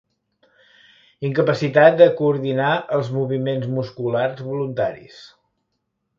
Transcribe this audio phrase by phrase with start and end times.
[1.29, 5.23] Incapacitat de coordinar els moviments musculars voluntaris.